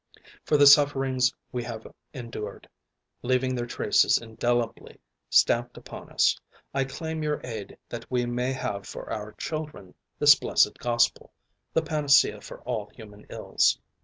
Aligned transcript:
For 0.43 0.57
the 0.57 0.65
sufferings 0.65 1.31
we 1.51 1.61
have 1.63 1.85
endured, 2.11 2.67
leaving 3.21 3.53
their 3.53 3.67
traces 3.67 4.17
indelibly 4.17 4.99
stamped 5.29 5.77
upon 5.77 6.09
us, 6.11 6.39
I 6.73 6.85
claim 6.85 7.21
your 7.21 7.39
aid 7.43 7.77
that 7.87 8.09
we 8.09 8.25
may 8.25 8.51
have 8.51 8.87
for 8.87 9.11
our 9.13 9.33
children 9.33 9.93
this 10.17 10.33
blessed 10.33 10.79
Gospel, 10.79 11.31
the 11.71 11.83
panacea 11.83 12.41
for 12.41 12.61
all 12.61 12.87
human 12.87 13.27
ills. 13.29 13.77